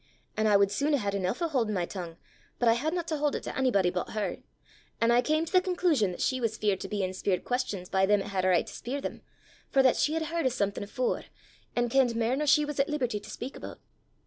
[0.35, 2.17] An' I wud sune hae had eneuch o' haudin' my tongue,
[2.57, 4.37] but I hadna to haud it to onybody but her;
[4.99, 8.07] an' I cam to the conclusion that she was feart o' bein' speirt questons by
[8.07, 9.21] them 'at had a richt to speir them,
[9.69, 11.25] for that she had h'ard o' something afore,
[11.75, 13.77] an' kenned mair nor she was at leeberty to speak aboot.